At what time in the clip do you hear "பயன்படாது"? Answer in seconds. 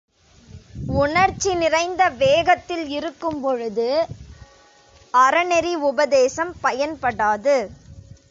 6.63-7.55